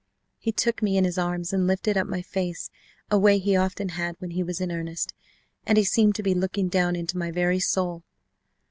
He 0.39 0.51
took 0.51 0.81
me 0.81 0.97
in 0.97 1.03
his 1.05 1.19
arms 1.19 1.53
and 1.53 1.67
lifted 1.67 1.95
up 1.95 2.07
my 2.07 2.23
face, 2.23 2.71
a 3.11 3.19
way 3.19 3.37
he 3.37 3.55
often 3.55 3.89
had 3.89 4.15
when 4.17 4.31
he 4.31 4.41
was 4.41 4.59
in 4.59 4.71
earnest, 4.71 5.13
and 5.63 5.77
he 5.77 5.83
seemed 5.83 6.15
to 6.15 6.23
be 6.23 6.33
looking 6.33 6.69
down 6.69 6.95
into 6.95 7.19
my 7.19 7.29
very 7.29 7.59
soul. 7.59 8.03